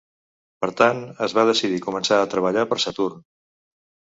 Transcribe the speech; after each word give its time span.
Per 0.63 0.69
tant, 0.79 1.01
es 1.27 1.35
va 1.39 1.45
decidir 1.49 1.79
començar 1.89 2.19
a 2.23 2.31
treballar 2.33 2.67
para 2.73 2.85
Saturn. 2.87 3.25